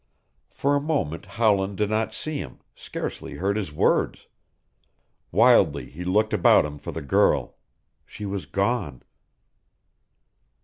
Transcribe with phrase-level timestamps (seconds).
[0.49, 4.25] For a moment Howland did not see him, scarcely heard his words.
[5.31, 7.57] Wildly he looked about him for the girl.
[8.07, 9.03] She was gone.